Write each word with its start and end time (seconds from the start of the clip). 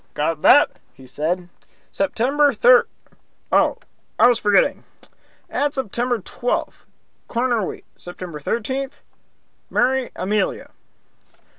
"Got 0.15 0.41
that?" 0.41 0.79
he 0.95 1.05
said. 1.05 1.47
"September 1.91 2.51
thir 2.53 2.87
Oh, 3.51 3.77
I 4.17 4.27
was 4.27 4.39
forgetting! 4.39 4.83
Add 5.47 5.75
September 5.75 6.17
twelfth, 6.17 6.87
corner 7.27 7.63
wheat. 7.63 7.85
September 7.95 8.39
thirteenth, 8.39 9.01
marry 9.69 10.09
Amelia." 10.15 10.71